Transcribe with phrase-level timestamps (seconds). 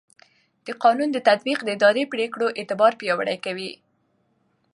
[0.65, 3.71] د قانون تطبیق د اداري پرېکړو اعتبار پیاوړی کوي.